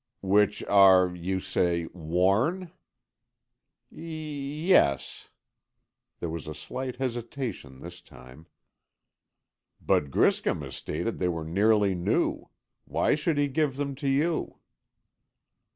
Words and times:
"Which 0.23 0.63
are, 0.63 1.13
you 1.15 1.39
say, 1.39 1.85
worn?" 1.93 2.71
"Y 3.91 3.99
yes." 3.99 5.29
There 6.19 6.29
was 6.31 6.47
a 6.47 6.55
slight 6.55 6.95
hesitation 6.95 7.81
this 7.81 8.01
time. 8.01 8.47
"But 9.79 10.09
Griscom 10.09 10.63
has 10.63 10.75
stated 10.75 11.19
they 11.19 11.27
were 11.29 11.45
nearly 11.45 11.93
new. 11.93 12.49
Why 12.85 13.13
should 13.13 13.37
he 13.37 13.47
give 13.47 13.75
them 13.75 13.93
to 13.97 14.09
you?" 14.09 14.57